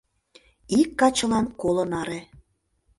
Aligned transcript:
Ик 0.79 0.89
качылан 0.99 1.45
коло 1.61 1.83
наре. 1.91 2.19